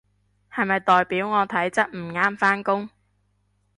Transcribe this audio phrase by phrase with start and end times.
[0.51, 2.89] 係咪代表我體質唔啱返工？